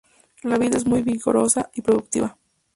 La 0.41 0.57
vid 0.57 0.73
es 0.73 0.87
muy 0.87 1.03
vigorosa 1.03 1.69
y 1.75 1.81
productiva. 1.83 2.35